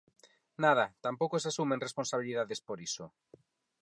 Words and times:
Nada, 0.63 0.85
tampouco 1.05 1.35
se 1.39 1.49
asumen 1.51 1.83
responsabilidades 1.87 2.59
por 2.67 2.77
iso. 2.87 3.05